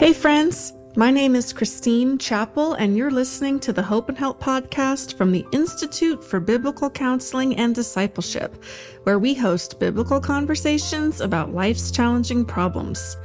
[0.00, 0.72] Hey, friends.
[0.96, 5.30] My name is Christine Chappell, and you're listening to the Hope and Help podcast from
[5.30, 8.64] the Institute for Biblical Counseling and Discipleship,
[9.02, 13.18] where we host biblical conversations about life's challenging problems.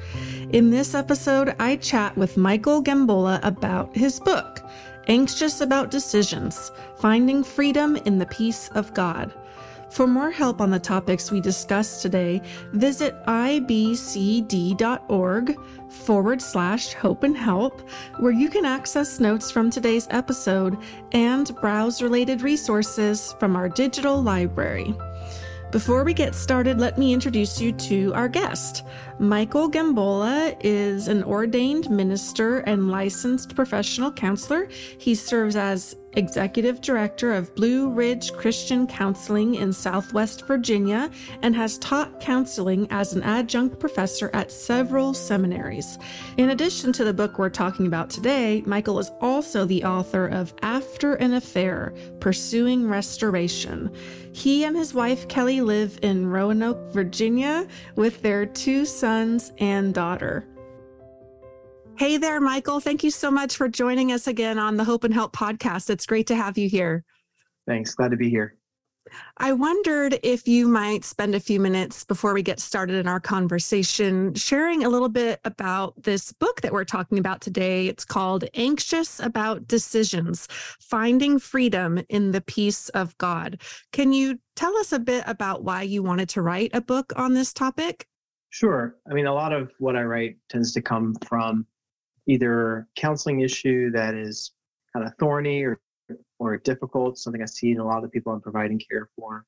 [0.50, 4.60] In this episode, I chat with Michael Gembola about his book,
[5.08, 9.34] Anxious About Decisions Finding Freedom in the Peace of God.
[9.90, 12.42] For more help on the topics we discussed today,
[12.74, 13.60] visit ibcd.org
[15.90, 17.88] forward slash hope and help,
[18.20, 20.78] where you can access notes from today's episode
[21.12, 24.94] and browse related resources from our digital library.
[25.72, 28.84] Before we get started, let me introduce you to our guest.
[29.20, 34.70] Michael Gembola is an ordained minister and licensed professional counselor.
[34.98, 41.10] He serves as executive director of Blue Ridge Christian Counseling in Southwest Virginia,
[41.42, 45.98] and has taught counseling as an adjunct professor at several seminaries.
[46.38, 50.54] In addition to the book we're talking about today, Michael is also the author of
[50.62, 53.92] After an Affair Pursuing Restoration.
[54.34, 60.46] He and his wife Kelly live in Roanoke, Virginia, with their two sons and daughter.
[61.98, 62.82] Hey there, Michael.
[62.82, 65.90] Thank you so much for joining us again on the Hope and Help podcast.
[65.90, 67.06] It's great to have you here.
[67.68, 67.96] Thanks.
[67.96, 68.58] Glad to be here.
[69.38, 73.22] I wondered if you might spend a few minutes before we get started in our
[73.22, 77.88] conversation sharing a little bit about this book that we're talking about today.
[77.88, 80.50] It's called Anxious About Decisions
[80.82, 83.62] Finding Freedom in the Peace of God.
[83.94, 87.34] Can you tell us a bit about why you wanted to write a book on
[87.36, 88.06] this topic?
[88.50, 88.98] Sure.
[89.10, 91.66] I mean, a lot of what I write tends to come from
[92.28, 94.52] either counseling issue that is
[94.94, 95.80] kind of thorny or
[96.40, 99.46] or difficult, something I see in a lot of the people I'm providing care for,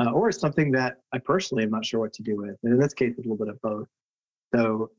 [0.00, 2.56] uh, or something that I personally am not sure what to do with.
[2.62, 3.88] And in this case, a little bit of both.
[4.54, 4.90] So,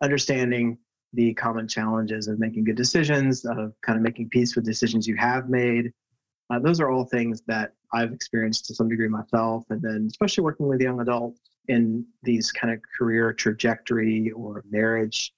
[0.00, 0.78] understanding
[1.12, 5.16] the common challenges of making good decisions, of kind of making peace with decisions you
[5.16, 5.92] have made.
[6.50, 9.64] Uh, those are all things that I've experienced to some degree myself.
[9.70, 15.32] And then, especially working with young adults in these kind of career trajectory or marriage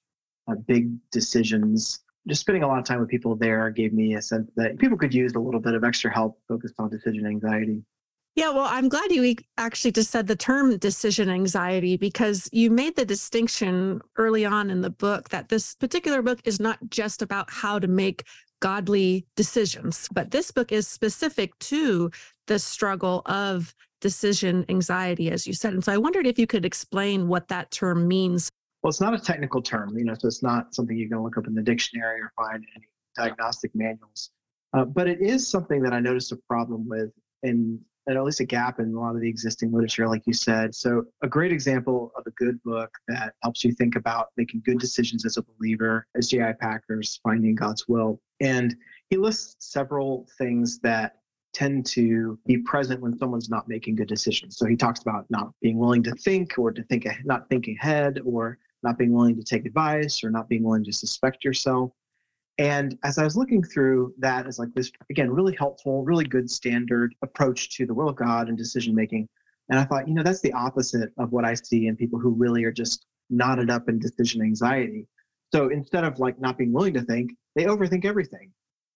[0.49, 2.01] uh, big decisions.
[2.29, 4.99] Just spending a lot of time with people there gave me a sense that people
[4.99, 7.83] could use a little bit of extra help focused on decision anxiety.
[8.37, 12.95] Yeah, well, I'm glad you actually just said the term decision anxiety because you made
[12.95, 17.51] the distinction early on in the book that this particular book is not just about
[17.51, 18.25] how to make
[18.61, 22.11] godly decisions, but this book is specific to
[22.47, 25.73] the struggle of decision anxiety, as you said.
[25.73, 28.51] And so I wondered if you could explain what that term means
[28.87, 31.37] well, it's not a technical term, you know, so it's not something you can look
[31.37, 32.87] up in the dictionary or find in any
[33.17, 34.31] diagnostic manuals.
[34.75, 37.11] Uh, but it is something that I noticed a problem with,
[37.43, 40.73] and, at least a gap in a lot of the existing literature, like you said.
[40.73, 44.79] So, a great example of a good book that helps you think about making good
[44.79, 46.53] decisions as a believer is J.I.
[46.53, 48.21] Packer's Finding God's Will.
[48.41, 48.77] And
[49.11, 51.17] he lists several things that
[51.53, 54.57] tend to be present when someone's not making good decisions.
[54.57, 58.21] So he talks about not being willing to think or to think, not thinking ahead
[58.25, 61.91] or not being willing to take advice or not being willing to suspect yourself.
[62.59, 66.49] And as I was looking through that as like this, again, really helpful, really good
[66.49, 69.29] standard approach to the will of God and decision making.
[69.69, 72.31] And I thought, you know, that's the opposite of what I see in people who
[72.31, 75.07] really are just knotted up in decision anxiety.
[75.53, 78.53] So instead of like not being willing to think, they overthink everything.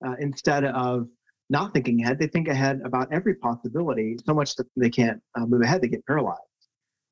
[0.07, 1.09] Uh, instead of
[1.51, 5.45] not thinking ahead, they think ahead about every possibility so much that they can't uh,
[5.45, 6.41] move ahead, they get paralyzed.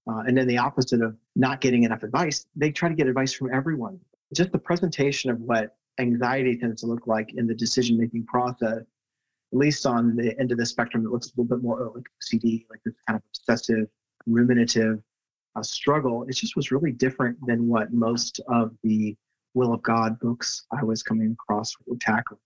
[0.09, 3.33] Uh, and then the opposite of not getting enough advice, they try to get advice
[3.33, 3.99] from everyone.
[4.35, 8.79] Just the presentation of what anxiety tends to look like in the decision making process,
[8.81, 12.05] at least on the end of the spectrum, it looks a little bit more like
[12.23, 13.87] OCD, like this kind of obsessive,
[14.29, 15.01] ruminative
[15.57, 16.25] uh, struggle.
[16.25, 19.17] It just was really different than what most of the
[19.55, 22.39] Will of God books I was coming across would tackle.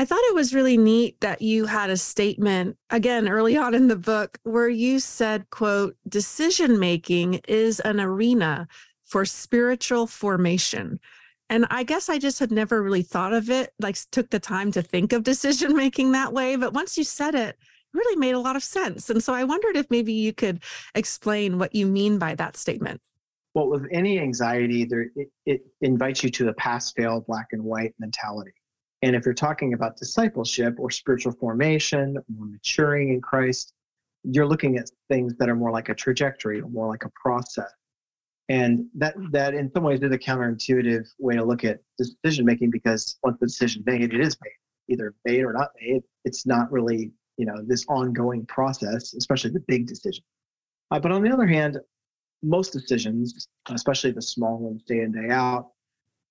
[0.00, 3.88] I thought it was really neat that you had a statement again early on in
[3.88, 8.66] the book where you said, quote, decision making is an arena
[9.04, 11.00] for spiritual formation.
[11.50, 14.72] And I guess I just had never really thought of it, like took the time
[14.72, 16.56] to think of decision making that way.
[16.56, 17.58] But once you said it, it
[17.92, 19.10] really made a lot of sense.
[19.10, 20.62] And so I wondered if maybe you could
[20.94, 23.02] explain what you mean by that statement.
[23.52, 27.62] Well, with any anxiety, there it, it invites you to the pass fail black and
[27.62, 28.52] white mentality.
[29.02, 33.72] And if you're talking about discipleship or spiritual formation or maturing in Christ,
[34.24, 37.70] you're looking at things that are more like a trajectory or more like a process.
[38.50, 42.70] And that that in some ways is a counterintuitive way to look at decision making
[42.70, 46.02] because once the decision is made, it is made, either made or not made.
[46.24, 50.24] It's not really, you know, this ongoing process, especially the big decision.
[50.90, 51.78] Uh, but on the other hand,
[52.42, 55.70] most decisions, especially the small ones day in, day out,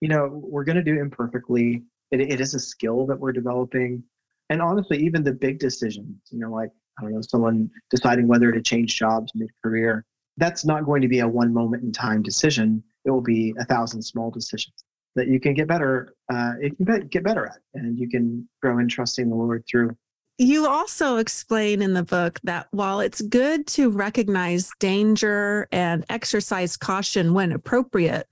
[0.01, 1.83] you know, we're going to do imperfectly.
[2.11, 4.03] It, it is a skill that we're developing.
[4.49, 8.51] And honestly, even the big decisions, you know, like, I don't know, someone deciding whether
[8.51, 10.05] to change jobs mid career,
[10.37, 12.83] that's not going to be a one moment in time decision.
[13.05, 14.75] It will be a thousand small decisions
[15.15, 16.13] that you can get better.
[16.31, 19.95] Uh, you can get better at, and you can grow in trusting the Lord through.
[20.37, 26.77] You also explain in the book that while it's good to recognize danger and exercise
[26.77, 28.25] caution when appropriate,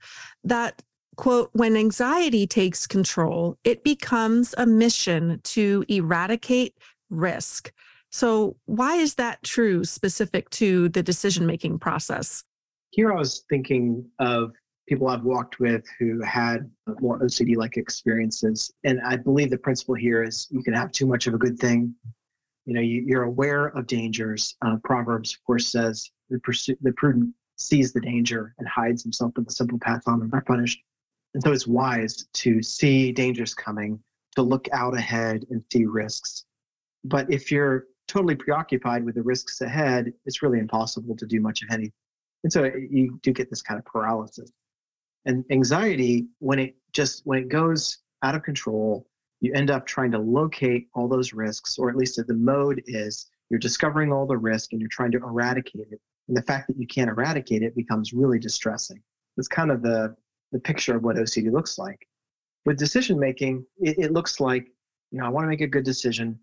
[0.44, 0.82] that
[1.18, 6.74] quote, when anxiety takes control, it becomes a mission to eradicate
[7.10, 7.72] risk.
[8.10, 12.44] So, why is that true specific to the decision making process?
[12.90, 14.52] Here, I was thinking of
[14.88, 16.70] people I've walked with who had
[17.00, 18.72] more OCD like experiences.
[18.84, 21.58] And I believe the principle here is you can have too much of a good
[21.58, 21.94] thing.
[22.64, 24.56] You know, you, are aware of dangers.
[24.64, 29.32] Uh, Proverbs, of course, says the, pursuit, the prudent sees the danger and hides himself,
[29.34, 30.80] but the simple pass on are punished.
[31.34, 34.00] And so it's wise to see dangers coming,
[34.36, 36.44] to look out ahead and see risks.
[37.04, 41.62] But if you're totally preoccupied with the risks ahead, it's really impossible to do much
[41.62, 41.92] of anything.
[42.44, 44.50] And so you do get this kind of paralysis.
[45.26, 49.06] And anxiety, when it just when it goes out of control,
[49.40, 53.26] you end up trying to locate all those risks, or at least the mode is
[53.50, 56.00] you're discovering all the risk and you're trying to eradicate it.
[56.28, 59.02] And the fact that you can't eradicate it becomes really distressing.
[59.36, 60.14] It's kind of the
[60.52, 62.06] the picture of what OCD looks like.
[62.64, 64.68] With decision making, it, it looks like,
[65.10, 66.38] you know, I want to make a good decision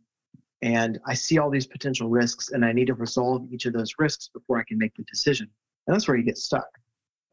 [0.62, 3.94] and I see all these potential risks and I need to resolve each of those
[4.00, 5.50] risks before I can make the decision.
[5.86, 6.68] And that's where you get stuck,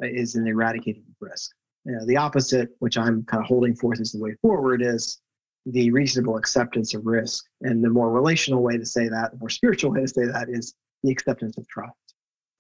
[0.03, 1.51] uh, is in eradicating risk.
[1.85, 5.21] You know, the opposite, which I'm kind of holding forth as the way forward, is
[5.67, 7.47] the reasonable acceptance of risk.
[7.63, 10.49] And the more relational way to say that, the more spiritual way to say that
[10.49, 12.12] is the acceptance of trust.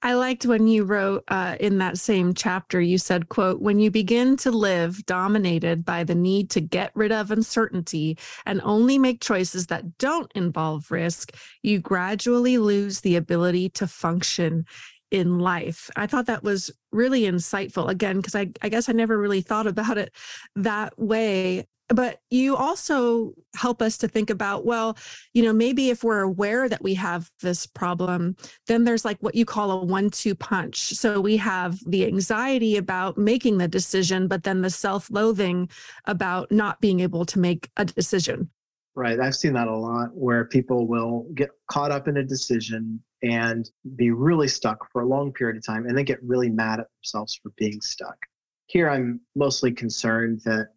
[0.04, 3.90] I liked when you wrote uh, in that same chapter, you said, quote, when you
[3.90, 9.20] begin to live dominated by the need to get rid of uncertainty and only make
[9.20, 14.66] choices that don't involve risk, you gradually lose the ability to function
[15.12, 15.88] in life.
[15.94, 19.66] I thought that was really insightful again, because I, I guess I never really thought
[19.68, 20.12] about it
[20.56, 24.96] that way but you also help us to think about well
[25.34, 28.36] you know maybe if we're aware that we have this problem
[28.66, 30.78] then there's like what you call a one two punch.
[30.94, 35.68] So we have the anxiety about making the decision but then the self-loathing
[36.06, 38.50] about not being able to make a decision.
[38.94, 43.00] Right i've seen that a lot where people will get caught up in a decision
[43.22, 46.80] and be really stuck for a long period of time and then get really mad
[46.80, 48.16] at themselves for being stuck.
[48.66, 50.68] Here i'm mostly concerned that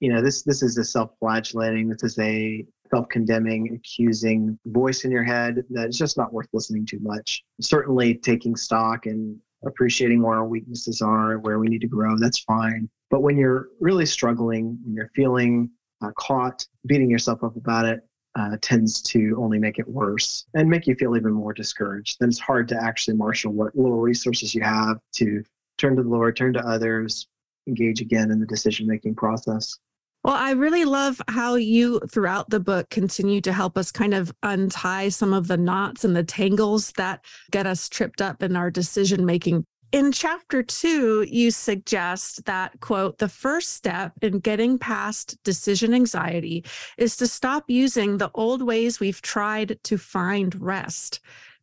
[0.00, 5.24] you know this this is a self-flagellating this is a self-condemning accusing voice in your
[5.24, 7.42] head that's just not worth listening to much.
[7.60, 9.36] Certainly taking stock and
[9.66, 12.88] appreciating where our weaknesses are and where we need to grow that's fine.
[13.10, 15.70] But when you're really struggling when you're feeling
[16.02, 18.00] uh, caught beating yourself up about it
[18.36, 22.18] uh, tends to only make it worse and make you feel even more discouraged.
[22.20, 25.42] Then it's hard to actually marshal what little resources you have to
[25.78, 27.26] turn to the lord turn to others
[27.66, 29.78] engage again in the decision making process
[30.24, 34.32] well, I really love how you, throughout the book, continue to help us kind of
[34.42, 38.70] untie some of the knots and the tangles that get us tripped up in our
[38.70, 39.66] decision making.
[39.92, 46.64] In chapter two, you suggest that, quote, the first step in getting past decision anxiety
[46.96, 51.20] is to stop using the old ways we've tried to find rest.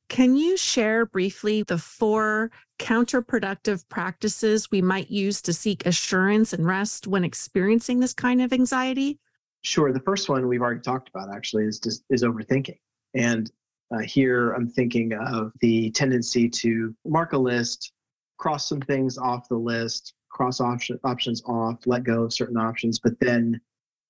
[0.07, 2.51] Can you share briefly the four
[2.81, 8.51] counterproductive practices we might use to seek assurance and rest when experiencing this kind of
[8.51, 9.19] anxiety?
[9.61, 9.93] Sure.
[9.93, 12.79] The first one we've already talked about actually is just, is overthinking.
[13.13, 13.51] And
[13.93, 17.91] uh, here I'm thinking of the tendency to mark a list,
[18.39, 22.97] cross some things off the list, cross option, options off, let go of certain options,
[22.97, 23.61] but then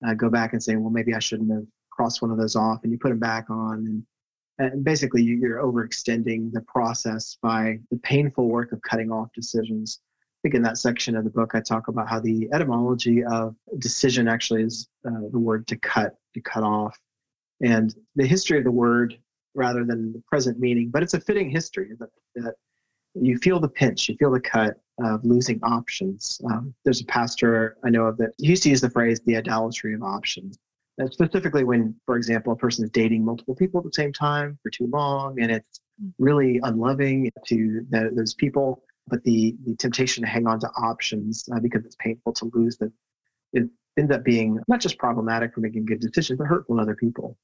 [0.08, 2.80] uh, go back and say, well, maybe I shouldn't have crossed one of those off,
[2.84, 4.04] and you put them back on, and
[4.62, 10.00] and basically you're overextending the process by the painful work of cutting off decisions.
[10.04, 13.56] I think in that section of the book i talk about how the etymology of
[13.80, 16.98] decision actually is uh, the word to cut to cut off.
[17.62, 19.18] And the history of the word
[19.54, 22.56] rather than the present meaning but it's a fitting history that, that
[23.16, 26.40] you feel the pinch you feel the cut of losing options.
[26.46, 29.38] Um, there's a pastor i know of that he used to use the phrase the
[29.38, 30.60] idolatry of options
[31.02, 34.60] and specifically when, for example, a person is dating multiple people at the same time
[34.62, 35.82] for too long, and it's
[36.20, 38.84] really unloving to the, those people.
[39.08, 42.78] But the the temptation to hang on to options uh, because it's painful to lose
[42.78, 42.94] them,
[43.52, 43.68] it
[43.98, 47.36] ends up being not just problematic for making good decisions, but hurtful to other people.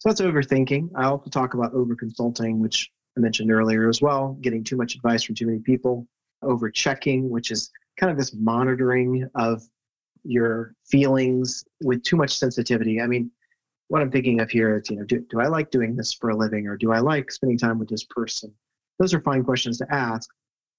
[0.00, 0.90] So that's overthinking.
[0.96, 4.96] I also talk about over consulting, which I mentioned earlier as well, getting too much
[4.96, 6.08] advice from too many people,
[6.42, 9.62] over checking, which is kind of this monitoring of
[10.24, 13.00] your feelings with too much sensitivity.
[13.00, 13.30] I mean,
[13.88, 16.30] what I'm thinking of here is, you know, do, do I like doing this for
[16.30, 18.52] a living or do I like spending time with this person?
[18.98, 20.28] Those are fine questions to ask.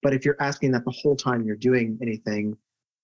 [0.02, 2.58] But if you're asking that the whole time you're doing anything,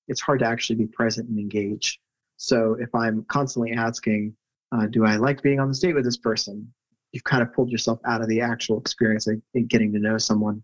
[0.08, 2.00] it's hard to actually be present and engage.
[2.38, 4.36] So if I'm constantly asking,
[4.72, 6.74] uh, do I like being on the date with this person?
[7.12, 10.64] You've kind of pulled yourself out of the actual experience of getting to know someone.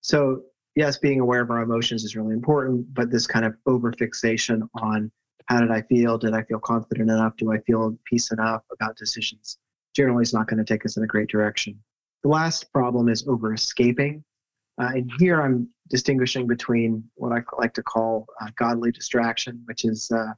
[0.00, 0.42] So
[0.74, 4.68] yes, being aware of our emotions is really important, but this kind of over fixation
[4.74, 5.10] on
[5.46, 6.16] how did I feel?
[6.16, 7.36] Did I feel confident enough?
[7.36, 9.58] Do I feel peace enough about decisions?
[9.94, 11.78] Generally, is not going to take us in a great direction.
[12.22, 14.24] The last problem is over escaping.
[14.80, 19.84] Uh, and here I'm distinguishing between what I like to call uh, godly distraction, which
[19.84, 20.32] is uh,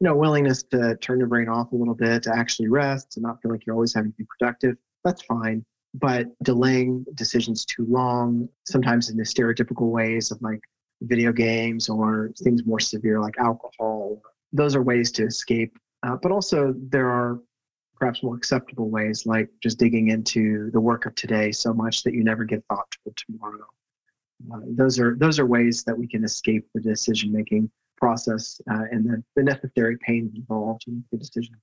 [0.00, 3.20] you know willingness to turn your brain off a little bit, to actually rest, to
[3.20, 4.76] not feel like you're always having to be productive.
[5.04, 5.64] That's fine
[5.94, 10.60] but delaying decisions too long, sometimes in the stereotypical ways of like
[11.02, 14.20] video games or things more severe like alcohol,
[14.52, 15.76] those are ways to escape.
[16.02, 17.40] Uh, but also, there are
[17.98, 22.14] perhaps more acceptable ways like just digging into the work of today so much that
[22.14, 23.66] you never get thoughtful tomorrow.
[24.52, 28.84] Uh, those are those are ways that we can escape the decision making process uh,
[28.92, 31.56] and the, the necessary pain involved in the decision.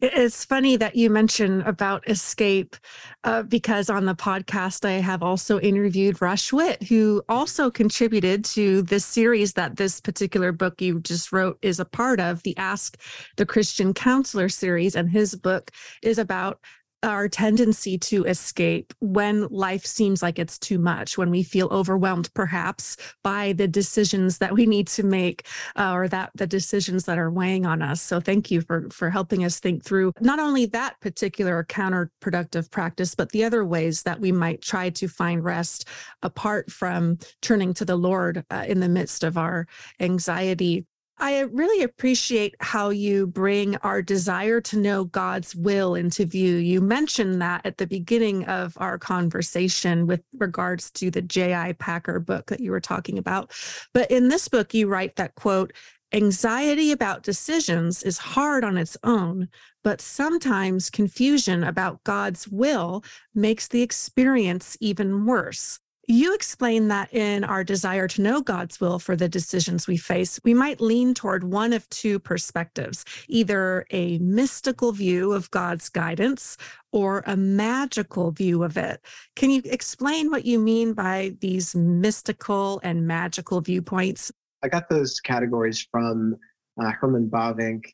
[0.00, 2.76] It's funny that you mention about escape
[3.24, 8.82] uh, because on the podcast, I have also interviewed Rush Witt, who also contributed to
[8.82, 12.96] this series that this particular book you just wrote is a part of the Ask
[13.38, 14.94] the Christian Counselor series.
[14.94, 16.60] And his book is about
[17.02, 22.32] our tendency to escape when life seems like it's too much, when we feel overwhelmed,
[22.34, 27.18] perhaps by the decisions that we need to make uh, or that the decisions that
[27.18, 28.02] are weighing on us.
[28.02, 33.14] So thank you for for helping us think through not only that particular counterproductive practice,
[33.14, 35.86] but the other ways that we might try to find rest
[36.22, 39.66] apart from turning to the Lord uh, in the midst of our
[40.00, 40.86] anxiety.
[41.20, 46.56] I really appreciate how you bring our desire to know God's will into view.
[46.56, 51.72] You mentioned that at the beginning of our conversation with regards to the J.I.
[51.72, 53.52] Packer book that you were talking about.
[53.92, 55.72] But in this book, you write that, quote,
[56.12, 59.48] anxiety about decisions is hard on its own,
[59.82, 63.02] but sometimes confusion about God's will
[63.34, 65.80] makes the experience even worse.
[66.10, 70.40] You explain that in our desire to know God's will for the decisions we face,
[70.42, 76.56] we might lean toward one of two perspectives either a mystical view of God's guidance
[76.92, 79.04] or a magical view of it.
[79.36, 84.32] Can you explain what you mean by these mystical and magical viewpoints?
[84.62, 86.36] I got those categories from
[86.82, 87.84] uh, Herman Bavinck,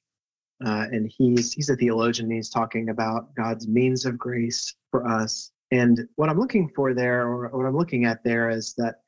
[0.65, 2.31] uh, and he's he's a theologian.
[2.31, 7.23] He's talking about God's means of grace for us and what I'm looking for there,
[7.27, 9.01] or what I'm looking at there, is that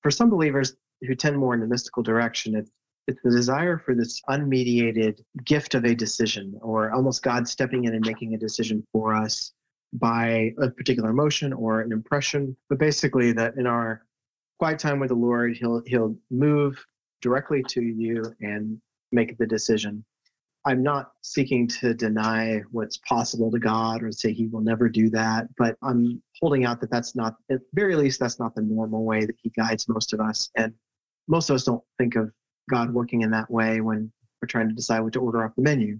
[0.00, 2.70] for some believers who tend more in the mystical direction, it's
[3.08, 7.94] it's the desire for this unmediated gift of a decision, or almost God stepping in
[7.94, 9.52] and making a decision for us
[9.94, 12.56] by a particular emotion or an impression.
[12.68, 14.02] But basically, that in our
[14.60, 16.84] quiet time with the Lord, He'll He'll move
[17.22, 20.04] directly to you and make the decision.
[20.68, 25.08] I'm not seeking to deny what's possible to God or say he will never do
[25.10, 29.04] that, but I'm holding out that that's not, at very least, that's not the normal
[29.04, 30.50] way that he guides most of us.
[30.56, 30.74] And
[31.26, 32.30] most of us don't think of
[32.68, 35.62] God working in that way when we're trying to decide what to order off the
[35.62, 35.98] menu,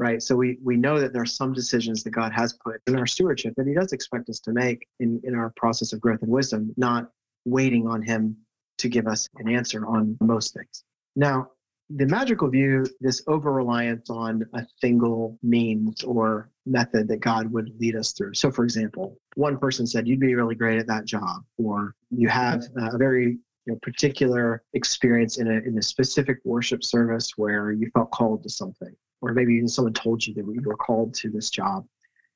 [0.00, 0.20] right?
[0.20, 3.06] So we, we know that there are some decisions that God has put in our
[3.06, 6.30] stewardship that he does expect us to make in, in our process of growth and
[6.30, 7.12] wisdom, not
[7.44, 8.36] waiting on him
[8.78, 10.82] to give us an answer on most things.
[11.14, 11.50] Now,
[11.90, 17.70] the magical view, this over reliance on a single means or method that God would
[17.80, 18.34] lead us through.
[18.34, 22.28] So, for example, one person said, You'd be really great at that job, or you
[22.28, 27.72] have a very you know, particular experience in a, in a specific worship service where
[27.72, 31.14] you felt called to something, or maybe even someone told you that you were called
[31.14, 31.86] to this job.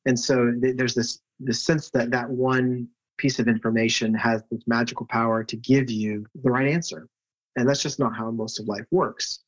[0.07, 4.63] And so th- there's this, this sense that that one piece of information has this
[4.67, 7.07] magical power to give you the right answer
[7.57, 9.41] and that's just not how most of life works.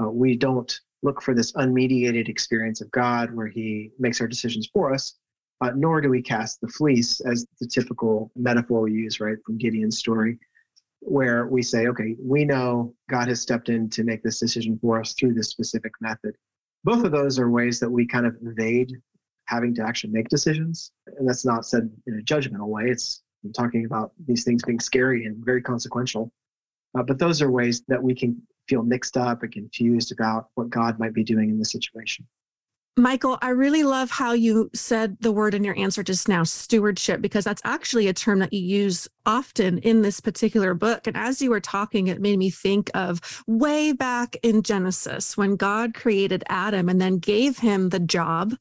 [0.00, 4.68] Uh, we don't look for this unmediated experience of God where He makes our decisions
[4.72, 5.14] for us,
[5.60, 9.58] uh, nor do we cast the fleece as the typical metaphor we use, right, from
[9.58, 10.38] Gideon's story,
[11.00, 15.00] where we say, okay, we know God has stepped in to make this decision for
[15.00, 16.34] us through this specific method.
[16.84, 18.92] Both of those are ways that we kind of evade
[19.46, 20.92] having to actually make decisions.
[21.18, 22.84] And that's not said in a judgmental way.
[22.84, 23.22] It's
[23.56, 26.32] talking about these things being scary and very consequential.
[26.96, 30.70] Uh, but those are ways that we can feel mixed up and confused about what
[30.70, 32.26] God might be doing in the situation.
[32.98, 37.22] Michael, I really love how you said the word in your answer just now, stewardship,
[37.22, 41.06] because that's actually a term that you use often in this particular book.
[41.06, 45.56] And as you were talking, it made me think of way back in Genesis when
[45.56, 48.54] God created Adam and then gave him the job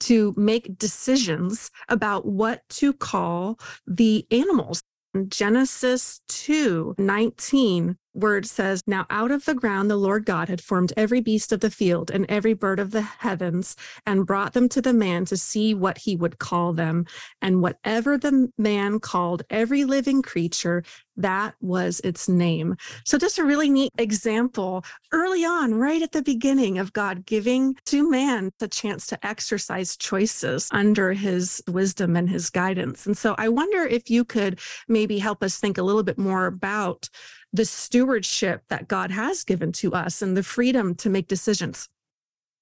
[0.00, 4.82] to make decisions about what to call the animals.
[5.24, 10.92] Genesis 2 19 word says, Now out of the ground the Lord God had formed
[10.96, 14.82] every beast of the field and every bird of the heavens and brought them to
[14.82, 17.06] the man to see what he would call them.
[17.42, 20.82] And whatever the man called every living creature,
[21.16, 22.76] that was its name.
[23.04, 27.74] So, just a really neat example early on, right at the beginning of God giving
[27.86, 33.06] to man the chance to exercise choices under his wisdom and his guidance.
[33.06, 36.46] And so, I wonder if you could maybe help us think a little bit more
[36.46, 37.08] about
[37.56, 41.88] the stewardship that God has given to us and the freedom to make decisions.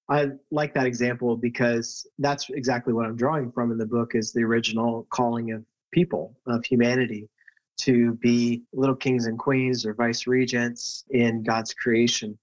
[0.08, 4.32] I like that example because that's exactly what I'm drawing from in the book is
[4.32, 7.28] the original calling of people, of humanity
[7.78, 12.38] to be little kings and queens or vice regents in God's creation.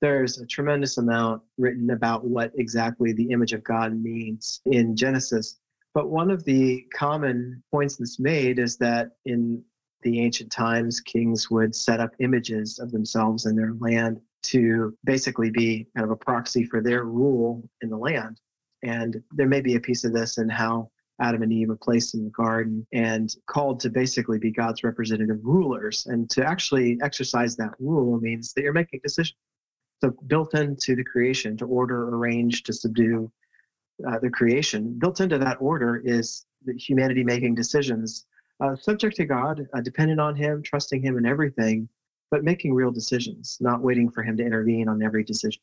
[0.00, 5.58] There's a tremendous amount written about what exactly the image of God means in Genesis.
[5.94, 9.62] But one of the common points that's made is that in
[10.02, 15.50] the ancient times, kings would set up images of themselves and their land to basically
[15.50, 18.40] be kind of a proxy for their rule in the land.
[18.82, 20.90] And there may be a piece of this in how
[21.20, 25.38] Adam and Eve are placed in the garden and called to basically be God's representative
[25.42, 26.06] rulers.
[26.06, 29.36] And to actually exercise that rule means that you're making decisions.
[30.00, 33.30] So, built into the creation to order, arrange, to subdue
[34.08, 36.44] uh, the creation, built into that order is
[36.76, 38.26] humanity making decisions
[38.62, 41.88] uh, subject to God, uh, dependent on Him, trusting Him in everything,
[42.30, 45.60] but making real decisions, not waiting for Him to intervene on every decision.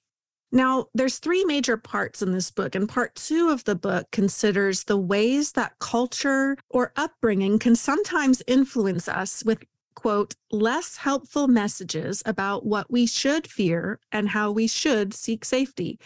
[0.52, 4.84] Now, there's three major parts in this book, and part two of the book considers
[4.84, 9.60] the ways that culture or upbringing can sometimes influence us with
[10.00, 16.00] quote, less helpful messages about what we should fear and how we should seek safety.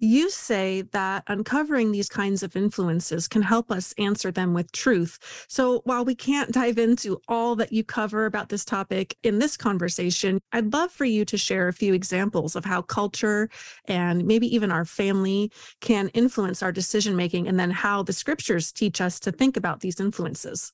[0.00, 5.18] You say that uncovering these kinds of influences can help us answer them with truth.
[5.48, 9.56] So while we can't dive into all that you cover about this topic in this
[9.56, 13.50] conversation, I'd love for you to share a few examples of how culture
[13.86, 18.70] and maybe even our family can influence our decision making, and then how the scriptures
[18.70, 20.72] teach us to think about these influences.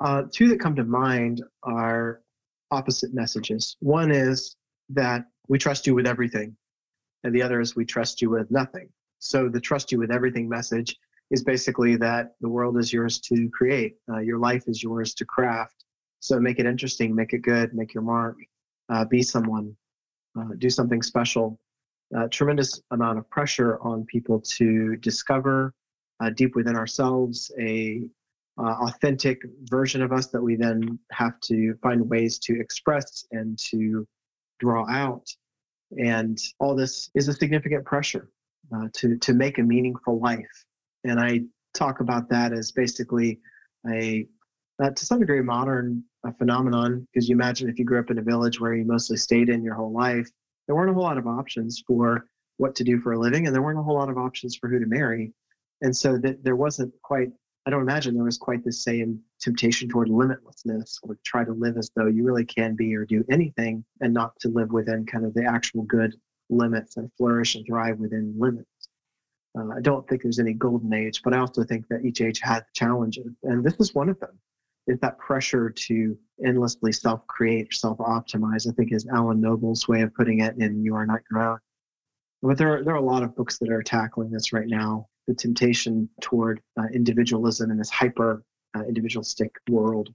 [0.00, 2.22] Uh, two that come to mind are
[2.72, 3.76] opposite messages.
[3.78, 4.56] One is
[4.90, 6.56] that we trust you with everything
[7.24, 8.88] and the other is we trust you with nothing.
[9.18, 10.96] So the trust you with everything message
[11.30, 15.24] is basically that the world is yours to create, uh, your life is yours to
[15.24, 15.84] craft.
[16.20, 18.36] So make it interesting, make it good, make your mark,
[18.88, 19.76] uh, be someone,
[20.38, 21.58] uh, do something special.
[22.16, 25.74] Uh, tremendous amount of pressure on people to discover
[26.20, 28.08] uh, deep within ourselves a
[28.58, 33.58] uh, authentic version of us that we then have to find ways to express and
[33.58, 34.06] to
[34.58, 35.28] draw out
[35.96, 38.28] and all this is a significant pressure
[38.74, 40.64] uh, to, to make a meaningful life.
[41.04, 41.42] And I
[41.74, 43.40] talk about that as basically
[43.90, 44.26] a,
[44.82, 47.06] uh, to some degree, modern uh, phenomenon.
[47.12, 49.62] Because you imagine if you grew up in a village where you mostly stayed in
[49.62, 50.28] your whole life,
[50.66, 52.26] there weren't a whole lot of options for
[52.58, 54.68] what to do for a living, and there weren't a whole lot of options for
[54.68, 55.32] who to marry.
[55.80, 57.30] And so that there wasn't quite
[57.68, 61.76] I don't imagine there was quite the same temptation toward limitlessness or try to live
[61.76, 65.26] as though you really can be or do anything and not to live within kind
[65.26, 68.88] of the actual good limits and flourish and thrive within limits.
[69.54, 72.40] Uh, I don't think there's any golden age, but I also think that each age
[72.40, 73.34] had challenges.
[73.42, 74.38] And this is one of them
[74.86, 78.66] is that pressure to endlessly self-create, self-optimize.
[78.66, 81.58] I think is Alan Noble's way of putting it in "You Are Not Your Own."
[82.40, 85.08] But there are, there are a lot of books that are tackling this right now
[85.28, 88.42] the temptation toward uh, individualism in this hyper
[88.76, 90.12] uh, individualistic world.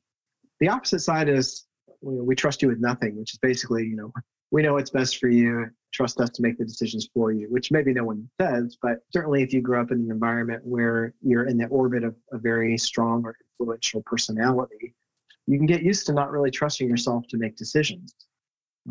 [0.60, 1.65] The opposite side is
[2.02, 4.12] you know, we trust you with nothing, which is basically, you know,
[4.52, 5.67] we know what's best for you.
[5.93, 9.43] Trust us to make the decisions for you, which maybe no one says, but certainly
[9.43, 12.78] if you grow up in an environment where you're in the orbit of a very
[12.78, 14.95] strong or influential personality,
[15.45, 18.15] you can get used to not really trusting yourself to make decisions.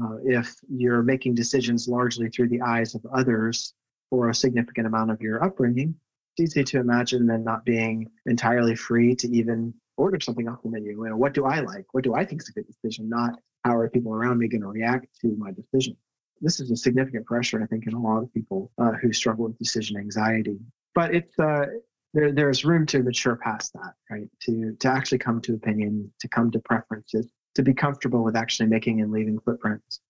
[0.01, 3.75] Uh, if you're making decisions largely through the eyes of others
[4.11, 5.95] for a significant amount of your upbringing,
[6.37, 10.71] it's easy to imagine them not being entirely free to even order something off the
[10.71, 10.91] menu.
[10.91, 11.87] You know, what do I like?
[11.93, 13.09] What do I think is a good decision?
[13.09, 15.97] Not how are people around me going to react to my decision?
[16.41, 19.45] This is a significant pressure, I think, in a lot of people uh, who struggle
[19.45, 20.59] with decision anxiety.
[20.95, 21.67] But it's uh,
[22.15, 24.29] there, there's room to mature past that, right?
[24.43, 28.69] To to actually come to opinion, to come to preferences, to be comfortable with actually
[28.69, 30.01] making and leaving footprints.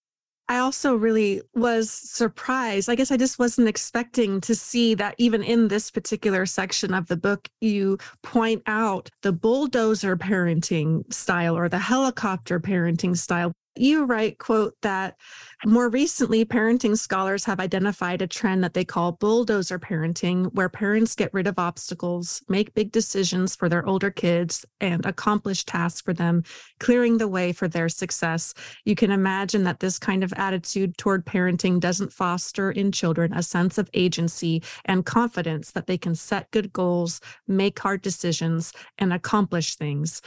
[0.52, 2.90] I also really was surprised.
[2.90, 7.06] I guess I just wasn't expecting to see that even in this particular section of
[7.06, 13.54] the book, you point out the bulldozer parenting style or the helicopter parenting style.
[13.74, 15.16] You write, quote, that
[15.64, 21.14] more recently, parenting scholars have identified a trend that they call bulldozer parenting, where parents
[21.14, 26.12] get rid of obstacles, make big decisions for their older kids, and accomplish tasks for
[26.12, 26.42] them,
[26.80, 28.52] clearing the way for their success.
[28.84, 33.42] You can imagine that this kind of attitude toward parenting doesn't foster in children a
[33.42, 39.14] sense of agency and confidence that they can set good goals, make hard decisions, and
[39.14, 40.20] accomplish things.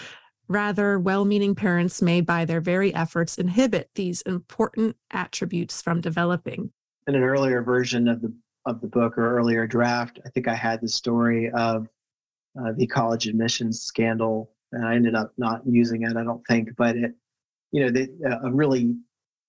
[0.47, 6.71] Rather, well meaning parents may, by their very efforts, inhibit these important attributes from developing.
[7.07, 8.33] In an earlier version of the
[8.65, 11.87] of the book or earlier draft, I think I had the story of
[12.59, 16.17] uh, the college admissions scandal, and I ended up not using it.
[16.17, 17.13] I don't think, but it,
[17.71, 18.09] you know, the,
[18.43, 18.95] a really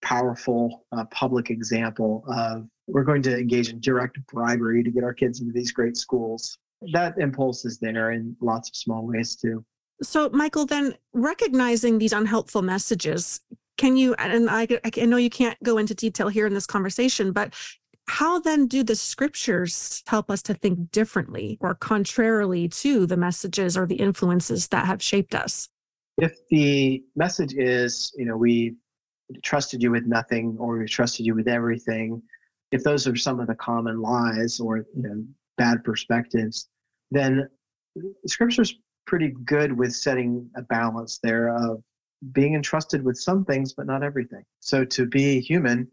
[0.02, 5.14] powerful uh, public example of we're going to engage in direct bribery to get our
[5.14, 6.58] kids into these great schools.
[6.92, 9.64] That impulse is there in lots of small ways too.
[10.02, 13.40] So, Michael, then recognizing these unhelpful messages,
[13.78, 17.32] can you, and I, I know you can't go into detail here in this conversation,
[17.32, 17.54] but
[18.08, 23.76] how then do the scriptures help us to think differently or contrarily to the messages
[23.76, 25.68] or the influences that have shaped us?
[26.18, 28.76] If the message is, you know, we
[29.42, 32.22] trusted you with nothing or we trusted you with everything,
[32.70, 35.24] if those are some of the common lies or you know,
[35.58, 36.68] bad perspectives,
[37.10, 37.48] then
[38.26, 41.82] scriptures pretty good with setting a balance there of
[42.32, 44.42] being entrusted with some things, but not everything.
[44.60, 45.88] So to be human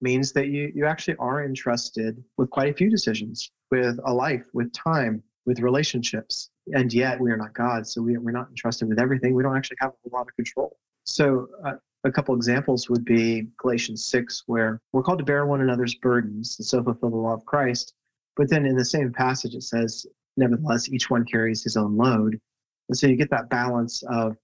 [0.00, 4.44] means that you, you actually are entrusted with quite a few decisions, with a life,
[4.52, 6.50] with time, with relationships.
[6.74, 7.86] And yet we are not God.
[7.86, 9.34] So we, we're not entrusted with everything.
[9.34, 10.76] We don't actually have a lot of control.
[11.04, 15.60] So uh, a couple examples would be Galatians 6, where we're called to bear one
[15.60, 17.94] another's burdens and so fulfill the law of Christ.
[18.36, 22.40] But then in the same passage, it says, nevertheless, each one carries his own load.
[22.88, 24.36] And so you get that balance of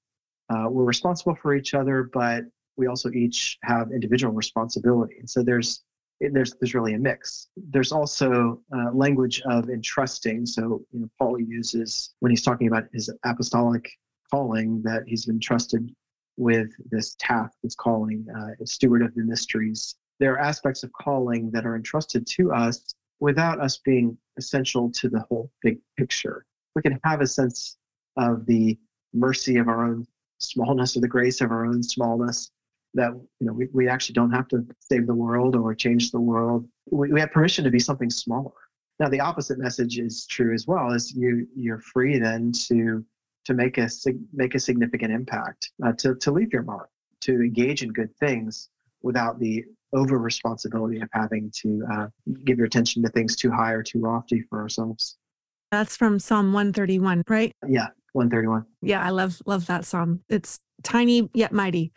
[0.51, 2.44] uh, we're responsible for each other, but
[2.77, 5.16] we also each have individual responsibility.
[5.18, 5.85] And so there's
[6.20, 7.48] there's there's really a mix.
[7.57, 10.46] There's also uh, language of entrusting.
[10.46, 13.88] So you know, Paul uses when he's talking about his apostolic
[14.33, 15.90] calling that he's been trusted
[16.37, 19.96] with this task, this calling, uh, steward of the mysteries.
[20.20, 25.09] There are aspects of calling that are entrusted to us without us being essential to
[25.09, 26.44] the whole big picture.
[26.74, 27.77] We can have a sense
[28.18, 28.78] of the
[29.14, 30.07] mercy of our own
[30.38, 32.50] smallness or the grace of our own smallness
[32.94, 36.20] that you know we, we actually don't have to save the world or change the
[36.20, 36.66] world.
[36.90, 38.52] We, we have permission to be something smaller.
[38.98, 43.04] Now the opposite message is true as well is you you're free then to
[43.44, 43.88] to make a
[44.33, 46.88] make a significant impact uh, to to leave your mark
[47.22, 48.68] to engage in good things
[49.02, 52.07] without the over responsibility of having to uh,
[52.44, 55.16] give your attention to things too high or too lofty for ourselves.
[55.70, 57.52] That's from psalm 131 right?
[57.66, 58.64] Yeah 131.
[58.83, 60.20] Yeah, I love love that song.
[60.28, 61.92] It's tiny yet mighty.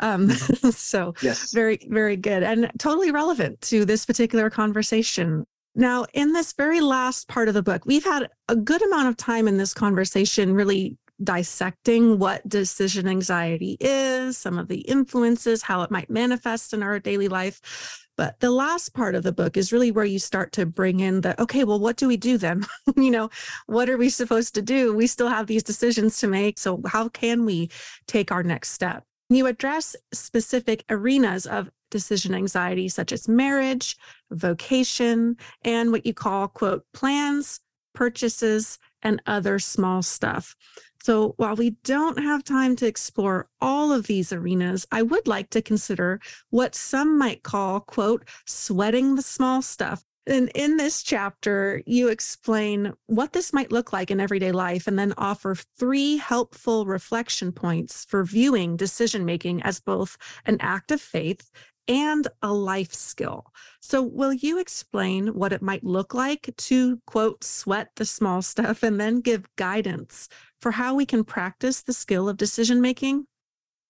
[0.00, 0.30] Um,
[0.70, 1.52] so yes.
[1.52, 5.46] very, very good and totally relevant to this particular conversation.
[5.74, 9.16] Now, in this very last part of the book, we've had a good amount of
[9.16, 15.82] time in this conversation really dissecting what decision anxiety is, some of the influences, how
[15.82, 18.06] it might manifest in our daily life.
[18.16, 21.20] But the last part of the book is really where you start to bring in
[21.20, 22.64] the okay, well, what do we do then?
[22.96, 23.30] you know,
[23.66, 24.94] what are we supposed to do?
[24.94, 26.58] We still have these decisions to make.
[26.58, 27.70] So, how can we
[28.06, 29.04] take our next step?
[29.28, 33.96] You address specific arenas of decision anxiety, such as marriage,
[34.30, 37.60] vocation, and what you call, quote, plans,
[37.94, 40.56] purchases, and other small stuff.
[41.06, 45.50] So, while we don't have time to explore all of these arenas, I would like
[45.50, 46.18] to consider
[46.50, 50.02] what some might call, quote, sweating the small stuff.
[50.26, 54.98] And in this chapter, you explain what this might look like in everyday life and
[54.98, 61.00] then offer three helpful reflection points for viewing decision making as both an act of
[61.00, 61.52] faith
[61.88, 63.46] and a life skill.
[63.80, 68.82] So, will you explain what it might look like to quote, sweat the small stuff
[68.82, 70.28] and then give guidance
[70.60, 73.26] for how we can practice the skill of decision making?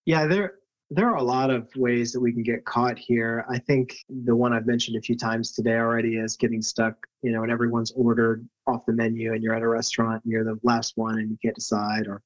[0.05, 0.55] Yeah, there,
[0.89, 3.45] there are a lot of ways that we can get caught here.
[3.49, 7.31] I think the one I've mentioned a few times today already is getting stuck, you
[7.31, 10.59] know, and everyone's ordered off the menu and you're at a restaurant and you're the
[10.63, 12.07] last one and you can't decide.
[12.07, 12.21] Or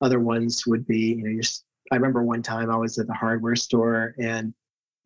[0.00, 1.42] other ones would be, you know, you're,
[1.90, 4.54] I remember one time I was at the hardware store and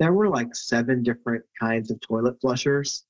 [0.01, 3.05] there were like seven different kinds of toilet flushers.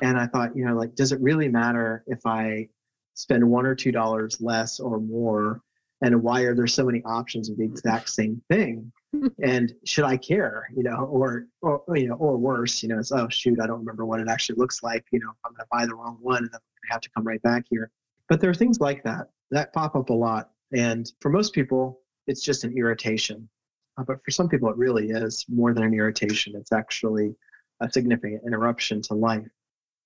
[0.00, 2.68] And I thought, you know, like, does it really matter if I
[3.14, 5.60] spend one or two dollars less or more?
[6.00, 8.92] And why are there so many options of the exact same thing?
[9.42, 13.10] and should I care, you know, or, or, you know, or worse, you know, it's,
[13.10, 15.04] oh, shoot, I don't remember what it actually looks like.
[15.10, 17.00] You know, I'm going to buy the wrong one and then I'm going to have
[17.00, 17.90] to come right back here.
[18.28, 20.50] But there are things like that that pop up a lot.
[20.72, 23.48] And for most people, it's just an irritation.
[23.98, 26.54] Uh, but for some people, it really is more than an irritation.
[26.56, 27.34] It's actually
[27.80, 29.46] a significant interruption to life.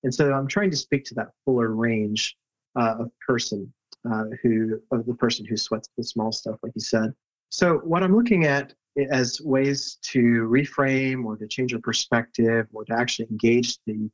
[0.05, 2.37] And so I'm trying to speak to that fuller range
[2.77, 3.73] uh, of person
[4.11, 7.13] uh, who, of the person who sweats the small stuff, like you said.
[7.51, 8.75] So what I'm looking at
[9.11, 14.11] as ways to reframe or to change your perspective or to actually engage the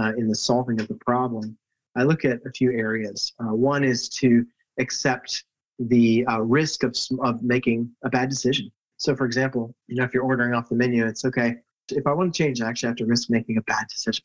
[0.00, 1.56] uh, in the solving of the problem,
[1.96, 3.34] I look at a few areas.
[3.38, 4.46] Uh, one is to
[4.78, 5.44] accept
[5.78, 8.70] the uh, risk of of making a bad decision.
[9.02, 11.56] So, for example, you know, if you're ordering off the menu, it's okay.
[11.88, 14.22] If I want to change, I actually have to risk making a bad decision.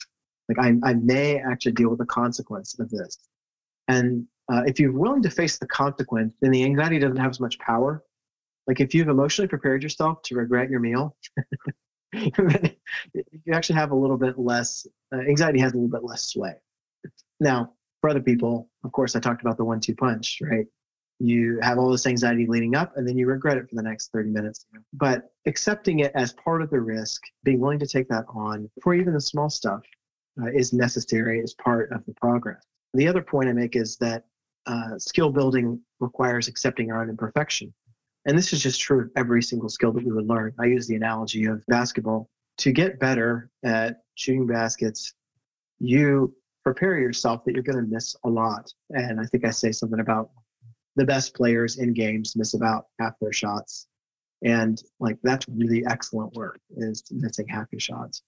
[0.48, 3.18] Like I, I may actually deal with the consequence of this.
[3.88, 7.40] And uh, if you're willing to face the consequence, then the anxiety doesn't have as
[7.40, 8.04] much power.
[8.68, 11.18] Like if you've emotionally prepared yourself to regret your meal,
[12.14, 12.72] you
[13.52, 16.54] actually have a little bit less, uh, anxiety has a little bit less sway.
[17.40, 20.68] Now, for other people, of course, I talked about the one two punch, right?
[21.20, 24.12] You have all this anxiety leading up and then you regret it for the next
[24.12, 24.66] 30 minutes.
[24.94, 28.94] But accepting it as part of the risk, being willing to take that on for
[28.94, 29.82] even the small stuff
[30.42, 32.64] uh, is necessary as part of the progress.
[32.94, 34.26] The other point I make is that
[34.68, 37.74] uh, skill building requires accepting our own imperfection.
[38.26, 40.54] And this is just true of every single skill that we would learn.
[40.60, 42.30] I use the analogy of basketball.
[42.60, 45.14] To get better at shooting baskets,
[45.80, 48.74] you prepare yourself that you're going to miss a lot.
[48.90, 50.32] And I think I say something about
[50.98, 53.88] the best players in games miss about half their shots.
[54.44, 58.24] And like that's really excellent work is missing half your shots.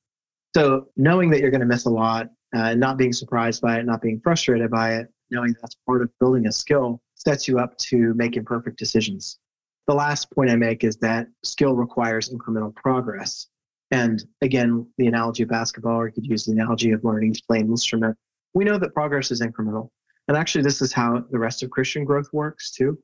[0.56, 3.86] So knowing that you're going to miss a lot, uh, not being surprised by it,
[3.86, 7.78] not being frustrated by it, knowing that's part of building a skill sets you up
[7.78, 9.40] to make imperfect decisions.
[9.88, 13.48] The last point I make is that skill requires incremental progress.
[13.92, 17.42] And again, the analogy of basketball, or you could use the analogy of learning to
[17.48, 18.16] play an instrument.
[18.54, 19.90] We know that progress is incremental.
[20.30, 23.00] And actually, this is how the rest of Christian growth works too.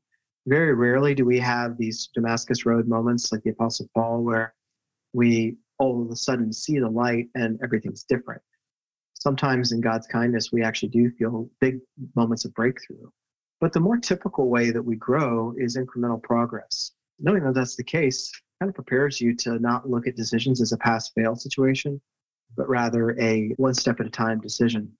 [0.46, 4.54] Very rarely do we have these Damascus Road moments like the Apostle Paul, where
[5.12, 8.44] we all of a sudden see the light and everything's different.
[9.16, 11.80] Sometimes in God's kindness, we actually do feel big
[12.16, 13.10] moments of breakthrough.
[13.60, 16.92] But the more typical way that we grow is incremental progress.
[17.18, 20.74] Knowing that that's the case kind of prepares you to not look at decisions as
[20.74, 22.00] a pass fail situation,
[22.56, 24.96] but rather a one step at a time decision.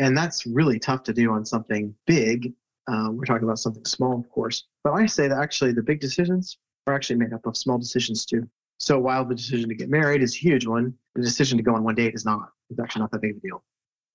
[0.00, 2.54] And that's really tough to do on something big.
[2.90, 4.64] Uh, we're talking about something small, of course.
[4.82, 8.24] But I say that actually the big decisions are actually made up of small decisions
[8.24, 8.48] too.
[8.78, 11.74] So while the decision to get married is a huge one, the decision to go
[11.74, 12.48] on one date is not.
[12.70, 13.62] It's actually not that big of a deal.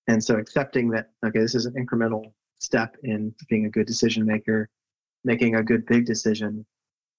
[0.07, 4.25] And so accepting that, okay, this is an incremental step in being a good decision
[4.25, 4.69] maker,
[5.23, 6.65] making a good big decision,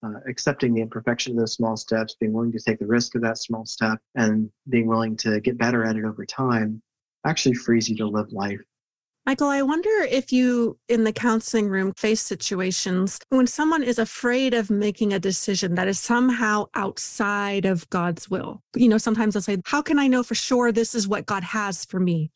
[0.05, 3.23] uh, accepting the imperfection of those small steps, being willing to take the risk of
[3.23, 6.83] that small step, and being willing to get better at it over time
[7.27, 8.61] actually frees you to live life
[9.27, 14.55] Michael, I wonder if you in the counseling room face situations when someone is afraid
[14.55, 18.63] of making a decision that is somehow outside of God's will.
[18.77, 21.43] You know, sometimes they'll say, How can I know for sure this is what God
[21.43, 22.31] has for me?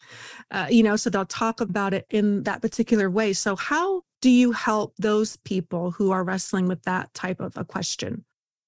[0.51, 3.35] Uh, you know, so they'll talk about it in that particular way.
[3.35, 7.65] So, how do you help those people who are wrestling with that type of a
[7.65, 8.25] question?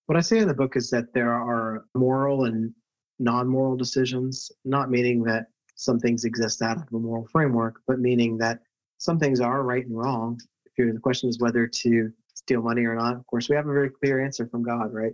[0.07, 2.73] What I say in the book is that there are moral and
[3.19, 5.47] non moral decisions, not meaning that
[5.83, 8.61] some things exist out of a moral framework, but meaning that
[8.99, 10.41] some things are right and wrong.
[10.77, 13.73] If the question is whether to steal money or not, of course, we have a
[13.73, 15.13] very clear answer from God, right?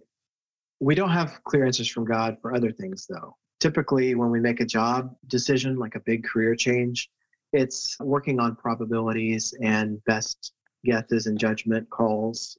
[0.80, 3.36] We don't have clear answers from God for other things, though.
[3.60, 7.10] Typically, when we make a job decision, like a big career change,
[7.52, 10.52] it's working on probabilities and best
[10.84, 12.58] guesses and judgment calls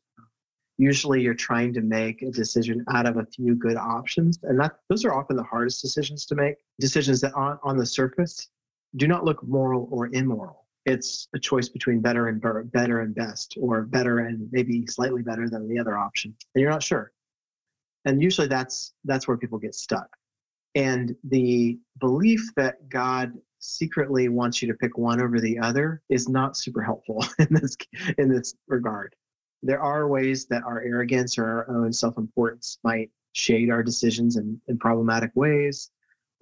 [0.80, 4.78] usually you're trying to make a decision out of a few good options and that
[4.88, 8.48] those are often the hardest decisions to make decisions that on, on the surface
[8.96, 10.66] do not look moral or immoral.
[10.86, 15.50] It's a choice between better and better and best or better and maybe slightly better
[15.50, 17.12] than the other option and you're not sure.
[18.06, 20.08] And usually that's that's where people get stuck.
[20.76, 26.30] And the belief that god secretly wants you to pick one over the other is
[26.30, 27.76] not super helpful in this
[28.18, 29.14] in this regard
[29.62, 34.60] there are ways that our arrogance or our own self-importance might shade our decisions in,
[34.68, 35.92] in problematic ways.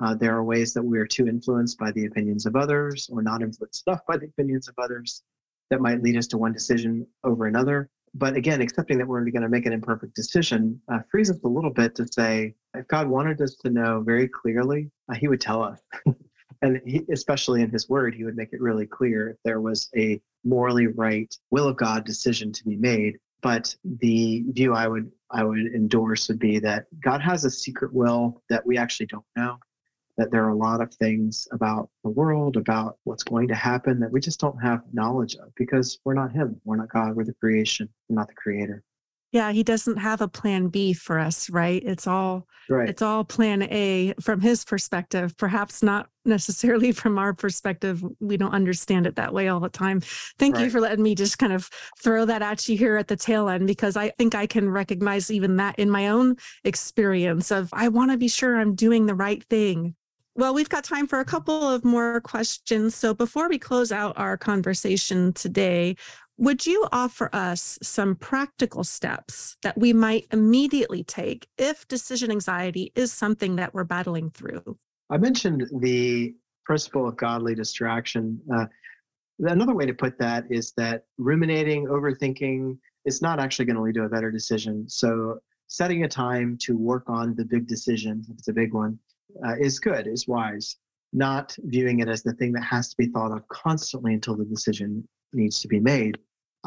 [0.01, 3.21] Uh, there are ways that we are too influenced by the opinions of others or
[3.21, 5.23] not influenced enough by the opinions of others
[5.69, 7.89] that might lead us to one decision over another.
[8.13, 11.47] But again, accepting that we're going to make an imperfect decision uh, frees us a
[11.47, 15.41] little bit to say, if God wanted us to know very clearly, uh, He would
[15.41, 15.81] tell us.
[16.61, 19.89] and he, especially in His Word, He would make it really clear if there was
[19.95, 23.17] a morally right will of God decision to be made.
[23.41, 27.93] But the view I would I would endorse would be that God has a secret
[27.93, 29.57] will that we actually don't know.
[30.17, 33.99] That there are a lot of things about the world, about what's going to happen
[33.99, 36.59] that we just don't have knowledge of because we're not Him.
[36.65, 37.15] We're not God.
[37.15, 37.89] We're the creation.
[38.09, 38.83] We're not the creator.
[39.37, 41.83] Yeah, he doesn't have a plan B for us, right?
[41.85, 42.89] It's all Right.
[42.89, 48.03] it's all plan A from his perspective, perhaps not necessarily from our perspective.
[48.19, 50.01] We don't understand it that way all the time.
[50.39, 51.69] Thank you for letting me just kind of
[52.01, 55.29] throw that at you here at the tail end because I think I can recognize
[55.29, 59.15] even that in my own experience of I want to be sure I'm doing the
[59.15, 59.93] right thing.
[60.35, 62.95] Well, we've got time for a couple of more questions.
[62.95, 65.95] So before we close out our conversation today,
[66.37, 72.91] would you offer us some practical steps that we might immediately take if decision anxiety
[72.95, 74.77] is something that we're battling through?
[75.09, 78.39] I mentioned the principle of godly distraction.
[78.53, 78.65] Uh,
[79.39, 83.95] another way to put that is that ruminating, overthinking is not actually going to lead
[83.95, 84.87] to a better decision.
[84.87, 88.97] So, setting a time to work on the big decision, if it's a big one,
[89.45, 90.77] uh, is good, is wise.
[91.13, 94.45] Not viewing it as the thing that has to be thought of constantly until the
[94.45, 96.17] decision needs to be made.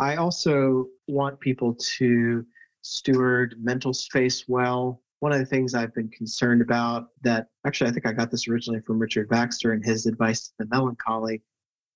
[0.00, 2.46] I also want people to
[2.80, 5.02] steward mental space well.
[5.18, 8.48] One of the things I've been concerned about that actually I think I got this
[8.48, 11.42] originally from Richard Baxter and his advice to the melancholy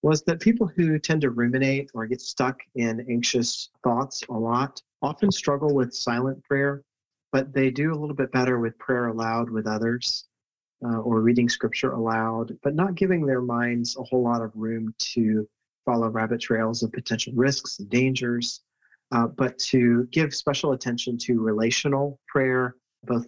[0.02, 4.82] was that people who tend to ruminate or get stuck in anxious thoughts a lot
[5.00, 6.82] often struggle with silent prayer,
[7.32, 10.26] but they do a little bit better with prayer aloud with others
[10.84, 14.94] uh, or reading scripture aloud, but not giving their minds a whole lot of room
[14.98, 15.48] to
[15.84, 18.60] follow rabbit trails of potential risks and dangers,
[19.12, 23.26] uh, but to give special attention to relational prayer, both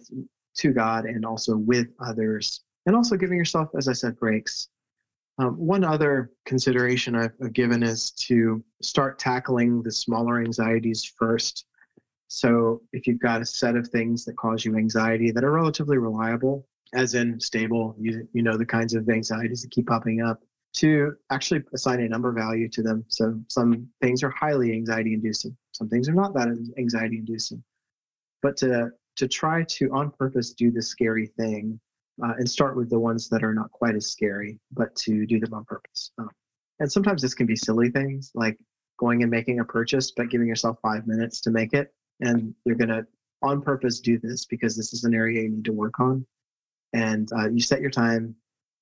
[0.57, 4.69] to God and also with others, and also giving yourself, as I said, breaks.
[5.39, 11.65] Um, one other consideration I've, I've given is to start tackling the smaller anxieties first.
[12.27, 15.97] So, if you've got a set of things that cause you anxiety that are relatively
[15.97, 20.41] reliable, as in stable, you, you know the kinds of anxieties that keep popping up,
[20.77, 23.03] to actually assign a number value to them.
[23.07, 27.63] So some things are highly anxiety inducing, some things are not that anxiety inducing.
[28.41, 31.79] But to to try to on purpose do the scary thing
[32.23, 35.39] uh, and start with the ones that are not quite as scary, but to do
[35.39, 36.11] them on purpose.
[36.19, 36.29] Um,
[36.79, 38.57] and sometimes this can be silly things like
[38.99, 41.93] going and making a purchase, but giving yourself five minutes to make it.
[42.21, 43.05] And you're going to
[43.41, 46.25] on purpose do this because this is an area you need to work on.
[46.93, 48.35] And uh, you set your time,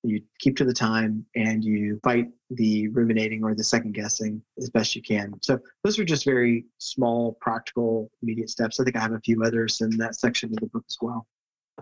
[0.06, 4.70] you keep to the time and you fight the ruminating or the second guessing as
[4.70, 5.34] best you can.
[5.42, 8.78] So those are just very small, practical, immediate steps.
[8.78, 11.26] I think I have a few others in that section of the book as well.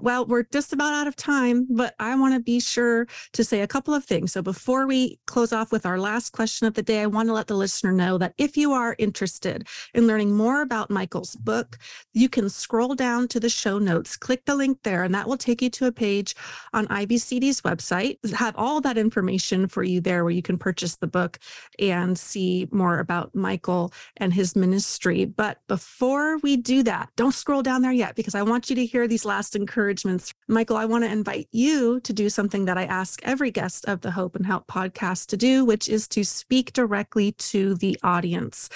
[0.01, 3.61] Well, we're just about out of time, but I want to be sure to say
[3.61, 4.33] a couple of things.
[4.33, 7.33] So before we close off with our last question of the day, I want to
[7.33, 11.79] let the listener know that if you are interested in learning more about Michael's book,
[12.13, 15.37] you can scroll down to the show notes, click the link there, and that will
[15.37, 16.35] take you to a page
[16.73, 18.19] on IBCD's website.
[18.35, 21.39] Have all that information for you there where you can purchase the book
[21.79, 25.25] and see more about Michael and his ministry.
[25.25, 28.85] But before we do that, don't scroll down there yet because I want you to
[28.85, 29.84] hear these last encouragements.
[30.49, 34.01] Michael, I want to invite you to do something that I ask every guest of
[34.01, 38.69] the Hope and Help podcast to do, which is to speak directly to the audience.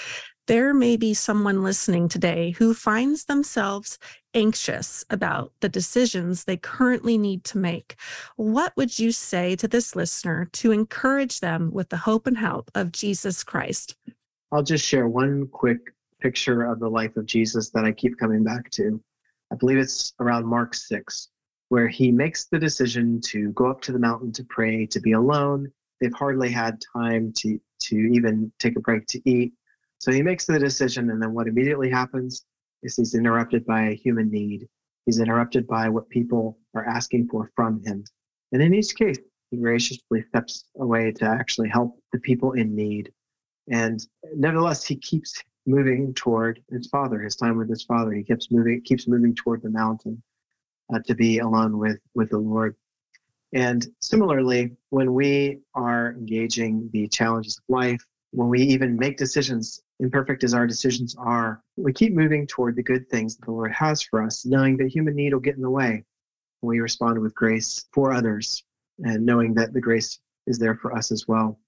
[0.47, 3.99] There may be someone listening today who finds themselves
[4.33, 7.95] anxious about the decisions they currently need to make.
[8.35, 12.71] What would you say to this listener to encourage them with the hope and help
[12.73, 13.95] of Jesus Christ?
[14.51, 18.43] I'll just share one quick picture of the life of Jesus that I keep coming
[18.43, 18.99] back to.
[19.51, 21.29] I believe it's around Mark 6,
[21.69, 25.13] where he makes the decision to go up to the mountain to pray, to be
[25.13, 25.71] alone.
[25.99, 29.53] They've hardly had time to, to even take a break to eat.
[29.97, 32.45] So he makes the decision, and then what immediately happens
[32.83, 34.67] is he's interrupted by a human need.
[35.05, 38.03] He's interrupted by what people are asking for from him.
[38.51, 39.17] And in each case,
[39.51, 43.11] he graciously steps away to actually help the people in need.
[43.71, 43.99] And
[44.35, 48.11] nevertheless, he keeps moving toward his father, his time with his father.
[48.11, 50.21] He keeps moving, keeps moving toward the mountain
[50.93, 52.75] uh, to be alone with with the Lord.
[53.53, 59.81] And similarly, when we are engaging the challenges of life, when we even make decisions,
[59.99, 63.71] imperfect as our decisions are, we keep moving toward the good things that the Lord
[63.71, 66.03] has for us, knowing that human need will get in the way.
[66.61, 68.63] We respond with grace for others,
[68.99, 71.59] and knowing that the grace is there for us as well.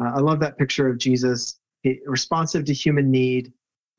[0.00, 1.58] Uh, I love that picture of Jesus,
[2.06, 3.52] responsive to human need,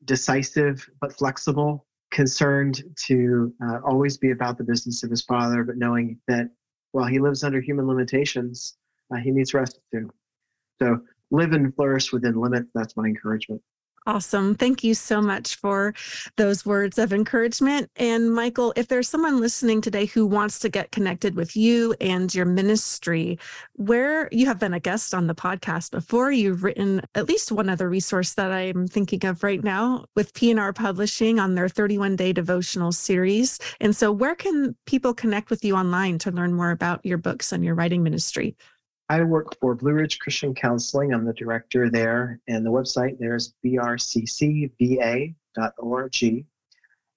[0.04, 5.76] decisive but flexible, concerned to uh, always be about the business of his Father, but
[5.76, 6.48] knowing that
[6.92, 8.76] while he lives under human limitations,
[9.12, 10.10] uh, he needs rest too.
[10.78, 12.70] So live and flourish within limits.
[12.74, 13.62] That's my encouragement.
[14.08, 14.54] Awesome.
[14.54, 15.92] Thank you so much for
[16.36, 17.90] those words of encouragement.
[17.96, 22.32] And Michael, if there's someone listening today who wants to get connected with you and
[22.32, 23.36] your ministry,
[23.72, 27.68] where you have been a guest on the podcast before, you've written at least one
[27.68, 32.32] other resource that I'm thinking of right now with P&R Publishing on their 31 day
[32.32, 33.58] devotional series.
[33.80, 37.50] And so, where can people connect with you online to learn more about your books
[37.50, 38.54] and your writing ministry?
[39.08, 41.14] I work for Blue Ridge Christian Counseling.
[41.14, 45.34] I'm the director there, and the website there is brccva.org.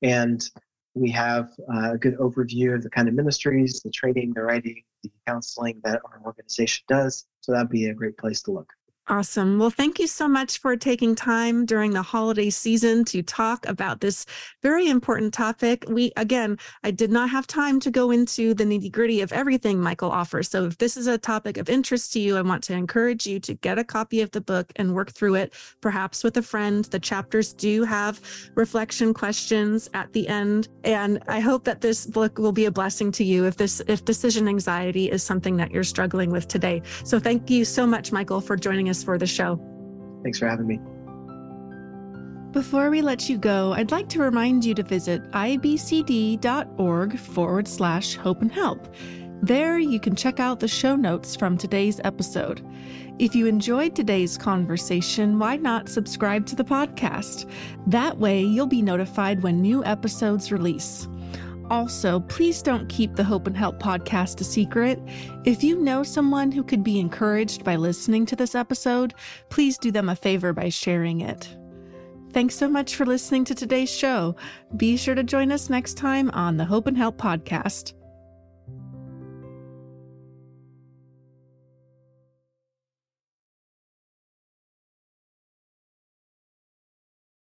[0.02, 0.50] And
[0.94, 4.84] we have uh, a good overview of the kind of ministries, the training, the writing,
[5.04, 7.26] the counseling that our organization does.
[7.42, 8.72] So that'd be a great place to look.
[9.10, 9.58] Awesome.
[9.58, 14.02] Well, thank you so much for taking time during the holiday season to talk about
[14.02, 14.28] this
[14.62, 15.84] very important topic.
[15.88, 19.82] We, again, I did not have time to go into the nitty gritty of everything
[19.82, 20.48] Michael offers.
[20.48, 23.40] So, if this is a topic of interest to you, I want to encourage you
[23.40, 26.86] to get a copy of the book and work through it, perhaps with a friend.
[26.86, 28.22] The chapters do have
[28.54, 30.68] reflection questions at the end.
[30.84, 34.06] And I hope that this book will be a blessing to you if this, if
[34.06, 36.84] decision anxiety is something that you're struggling with today.
[37.04, 39.60] So, thank you so much, Michael, for joining us for the show.
[40.24, 40.80] Thanks for having me.
[42.52, 48.16] Before we let you go, I'd like to remind you to visit ibcd.org forward slash
[48.16, 48.88] hope and help.
[49.42, 52.66] There, you can check out the show notes from today's episode.
[53.20, 57.50] If you enjoyed today's conversation, why not subscribe to the podcast?
[57.88, 61.08] That way, you'll be notified when new episodes release.
[61.70, 65.00] Also, please don't keep the Hope and Help podcast a secret.
[65.46, 69.14] If you know someone who could be encouraged by listening to this episode,
[69.50, 71.56] please do them a favor by sharing it.
[72.32, 74.36] Thanks so much for listening to today's show.
[74.78, 77.94] Be sure to join us next time on the Hope and Help podcast.